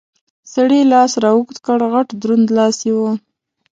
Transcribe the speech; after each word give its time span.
سړي 0.53 0.81
لاس 0.91 1.11
را 1.23 1.31
اوږد 1.35 1.57
کړ، 1.65 1.79
غټ 1.93 2.07
دروند 2.21 2.47
لاس 2.57 2.77
یې 2.87 2.93
و. 2.97 2.99